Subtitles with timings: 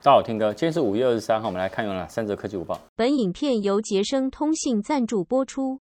[0.00, 2.78] 大家好，听哥，今天是五月二十三号，我们来看有哪三则科技午报。
[2.94, 5.80] 本影片由杰生通信赞助播出。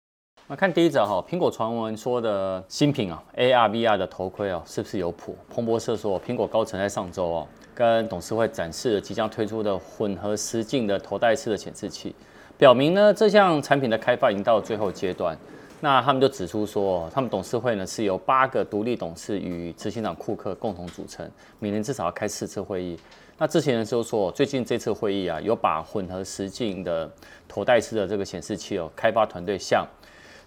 [0.45, 5.35] 那看第一则哈，苹果传闻说的新品啊，AR VR 的头盔哦，是不是有谱？
[5.49, 12.15] 彭博社说，苹果高层在上周哦，跟董事会展示了即将推出的混合实境的头戴式的显示器，
[12.55, 15.35] 表明呢这项产品的开发已经到了最后阶段。
[15.81, 21.27] 那他们就指出说，他们董事会呢是由八个独立董事与执行长库克共同组成，
[21.57, 22.95] 每年至少要开四次会议。
[23.37, 27.11] 那之前的时候说，最近这次会议啊，有把混合实境的
[27.47, 29.85] 头戴式的这个显示器哦，开发团队向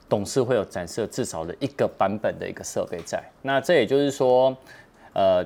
[0.09, 4.56] 董事会有展示至少的一个版本的一个设备在，那这也就是说，
[5.12, 5.45] 呃，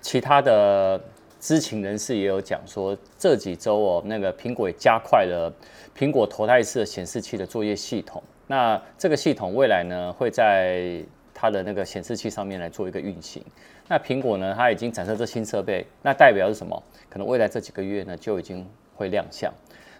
[0.00, 0.98] 其他的
[1.38, 5.52] 知情人士也有讲说，这几周哦，那个苹果也加快了
[5.96, 8.22] 苹果头戴式的显示器的作业系统。
[8.46, 11.02] 那这个系统未来呢，会在
[11.34, 13.44] 它的那个显示器上面来做一个运行。
[13.92, 16.82] 那苹果呢，它已经展示这新设备，那代表是什么？
[17.10, 19.52] 可能未来这几个月呢，就已经会亮相。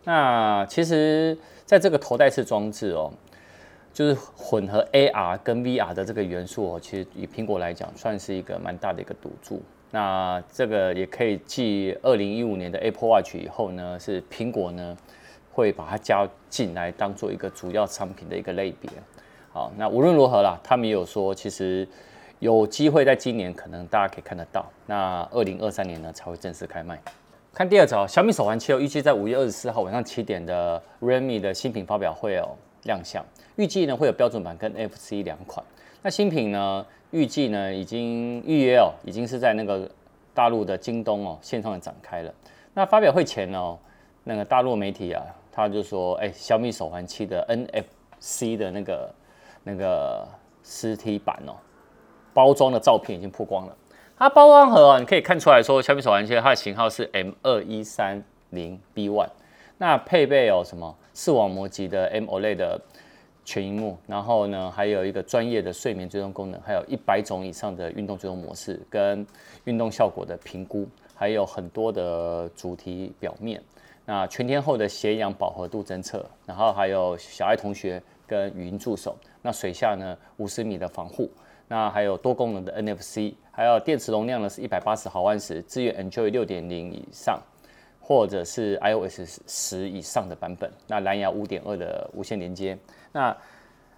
[0.05, 1.37] 那其实
[1.67, 3.13] 在这个头戴式装置哦。
[3.93, 9.61] 就是混合 AR 跟 VR 的这个元素哦，其实以苹果来讲，算是一个蛮大的一个赌注。
[9.91, 14.97] 那这个也可以继二零一五年的 Apple Watch 以后呢，是苹果呢
[15.51, 18.89] 会把它加进来当做一个主要商品的一个类别。
[19.53, 21.87] 好，那无论如何啦，他们也有说，其实
[22.43, 24.69] 有机会在今年可能大家可以看得到。
[24.85, 27.01] 那二零二三年呢才会正式开卖。
[27.55, 33.25] 看第二则，小米手环七哦，预计在五月二十四号晚上七点的 Realme 的新品发表会哦亮相。
[33.55, 35.65] 预计呢会有标准版跟 NFC 两款。
[36.03, 39.89] 那新品呢，预计呢已经预约哦，已经是在那个
[40.35, 42.35] 大陆的京东哦线上展开了。
[42.75, 43.79] 那发表会前呢，
[44.25, 49.15] 那个大陆媒体啊，他就说，哎，小米手环七的 NFC 的那个
[49.63, 50.27] 那个
[50.65, 51.55] 实体版哦，
[52.33, 53.77] 包装的照片已经曝光了。
[54.17, 59.31] 它包装盒啊，你可以看出来说，小米手环七它的型号是 M 二一三零 B one。
[59.79, 62.81] 那配备有什么视网膜级的 M OLED 的。
[63.45, 69.27] 全荧幕，然后呢，还有一个专业的睡眠追踪功能，还有一百种以上的运动追踪模式跟
[69.65, 73.61] 运动效果的评估，还有很多的主题表面。
[74.05, 79.17] 那全天候的血氧饱和度侦测，然后还有小爱同学跟语音助手。
[79.43, 81.29] 那水下呢，五十米的防护。
[81.73, 87.41] 那还有多功能的 NFC，还有电池容量呢是一百八十毫安时，支援 Android 六点零以上，
[87.99, 90.71] 或者是 iOS 十以上的版本。
[90.87, 92.77] 那蓝牙五点二的无线连接。
[93.11, 93.35] 那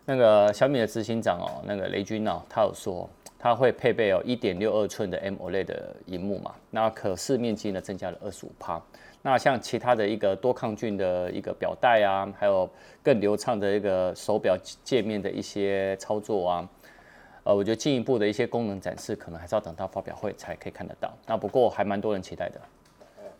[0.05, 8.81] 那个小米的执行长哦，那个雷军哦，他有说他会配备有一点六二寸的 M O L E D 的荧幕嘛，那可视面积呢增加了二十五趴。
[9.21, 12.71] 那像其他的一个多抗菌的一个表带啊，还有
[13.03, 16.69] 更流畅的一个手表界面的一些操作啊，
[17.45, 21.13] 呃，我觉得进一步的一些功能展示，可能还是要等到发表会才可以看得到。
[21.27, 22.61] 那不过还蛮多人期待的。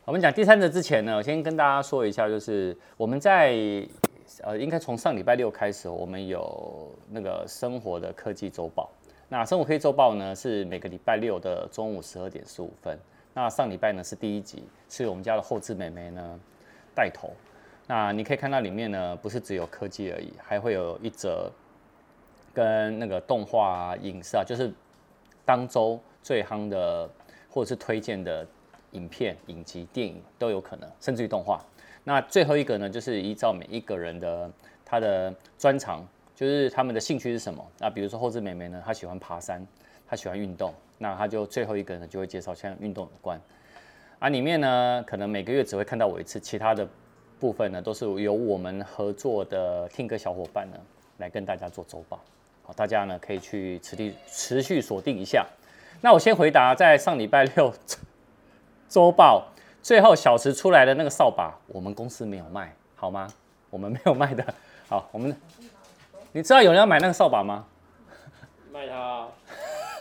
[0.05, 3.87] 我们讲第三者之前呢，我先跟大家说一下，就是我们在。
[4.43, 8.91] 呃，应该从上礼拜六开始，我们有那个生活的科技周报。
[9.29, 12.99] 那生活科技周报呢，是每个礼拜六的中午十二点十五分。
[13.35, 16.41] 那上礼拜呢是第一集，是我们家的后置美眉呢
[16.95, 17.31] 带头。
[17.87, 21.49] 那你可以看到里面呢，不是只有科技而已，还会有一则
[22.55, 24.73] 跟那个动画啊、影视啊，就是
[25.45, 27.11] 当周最夯的
[27.51, 28.47] 或者是推荐的
[28.93, 31.61] 影片、影集、电影都有可能，甚至于动画。
[32.05, 34.51] 那最后一个呢，就是依照每一个人的
[34.85, 37.67] 他的专长，就是他们的兴趣是什么。
[37.79, 39.67] 那比如说后置美眉呢，她喜欢爬山，
[40.07, 43.41] 她喜欢运动，那她就最后一个呢就会介绍像运动有关。
[44.19, 46.87] 啊，里面呢可能每个月只会看到我一次，其他的
[47.41, 50.77] 部分呢都是由我们合作的听歌小伙伴呢
[51.19, 52.21] 来跟大家做周报。
[52.65, 55.47] 好，大家呢可以去持续持续锁定一下。
[56.01, 57.73] 那我先回答在上礼拜六
[58.89, 59.47] 周报。
[59.83, 63.29] 最后小池出来的那个扫把，我们公司没有卖，好吗？
[63.69, 64.43] 我们没有卖的。
[64.89, 65.37] 好，我们，
[66.33, 67.67] 你知道有人要买那个扫把吗？
[68.73, 69.29] 卖它、啊。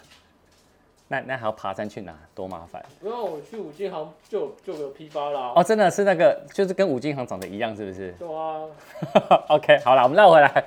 [1.09, 2.81] 那那还要爬山去拿，多麻烦。
[3.01, 5.51] 不用，我去五金行就就有批发啦。
[5.53, 8.13] 哦，真的是那个，就是跟五金行长得一样，是不是？
[8.13, 8.63] 对啊。
[9.49, 10.63] OK，好了，我们绕回来。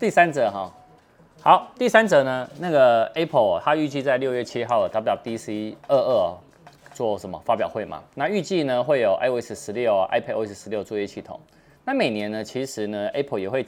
[0.00, 0.74] 第三者哈，
[1.46, 6.36] 好，第三者呢，那个 Apple 它预计在六月七号 WWDC 二二。
[6.92, 8.02] 做什么发表会嘛？
[8.16, 11.38] 那预计呢会有 iOS 十六、iPadOS 十六作业系统。
[11.84, 13.64] 那每年呢，其实呢，Apple 也会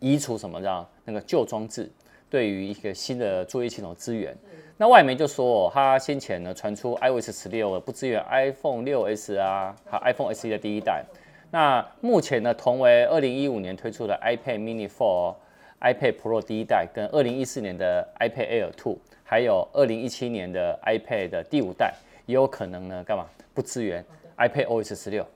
[0.00, 1.90] 移除什么叫那个旧装置，
[2.28, 4.36] 对于一个新的作业系统资源。
[4.76, 11.02] 那外媒就说，它先前呢传出 iOS 十六不支援 iPhone 六 S 啊，和 iPhone SE 的第一代。
[11.50, 15.36] 那目前呢，同为二零一五年推出的 iPad Mini Four、
[15.84, 21.94] iPad Pro 第一代，跟二零一四年的 iPad Air Two，还有二零一七年的 iPad 的第五代。
[22.26, 24.02] 也有可能呢，干嘛不支援
[24.38, 25.26] iPadOS 十六。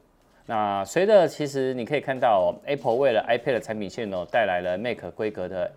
[0.47, 5.71] 那随着其实你可以看到，Apple 为了 iPad 的产品线哦，带来了 Mac 规格的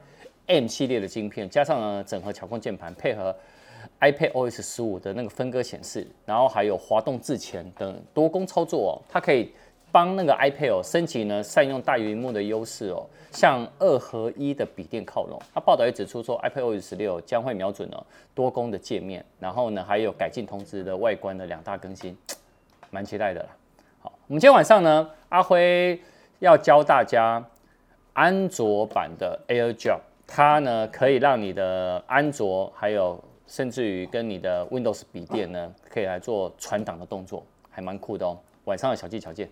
[0.47, 3.35] M 系列的晶片，加上呢整合巧控键盘，配合
[3.99, 9.51] iPadOS 十五的那个分割显示，然后还有滑动自前等多工操作哦，它可以。
[9.91, 15.39] 帮那个 iPad 哦升级呢，善用大萤幕的优势哦，向二合一的笔电靠拢。
[15.53, 22.17] 那报道也指出说，iPadOS 十六将会瞄准了多工的界面，然后呢还有改进同质的外观的两大更新，
[22.89, 23.49] 蛮期待的啦。
[23.99, 25.99] 好，我们今天晚上呢，阿辉
[26.39, 27.43] 要教大家
[28.13, 38.37] 安卓版的 AirDrop，它呢可以让你的安卓还有甚至于跟你的 Windows 笔电呢，可以来做传档的动作，还蛮酷的哦。
[38.65, 39.49] 晚上的小技巧见。